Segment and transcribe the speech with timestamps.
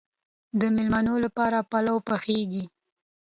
[0.59, 2.65] د میلمنو لپاره پلو پخیږي.